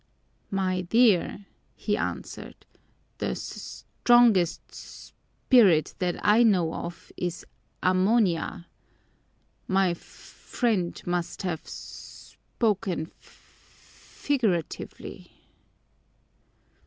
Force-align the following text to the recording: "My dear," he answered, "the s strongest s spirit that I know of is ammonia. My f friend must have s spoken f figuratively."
"My 0.49 0.81
dear," 0.81 1.45
he 1.75 1.95
answered, 1.95 2.65
"the 3.19 3.27
s 3.35 3.85
strongest 4.01 4.63
s 4.71 5.13
spirit 5.45 5.93
that 5.99 6.15
I 6.25 6.41
know 6.41 6.73
of 6.73 7.11
is 7.17 7.45
ammonia. 7.83 8.65
My 9.67 9.89
f 9.91 9.97
friend 9.99 10.99
must 11.05 11.43
have 11.43 11.61
s 11.65 12.35
spoken 12.39 13.11
f 13.21 13.29
figuratively." 14.23 15.33